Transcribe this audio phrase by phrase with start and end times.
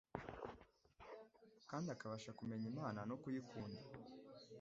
[1.69, 3.81] kandi akabasha kumenya Imana no kuyikunda.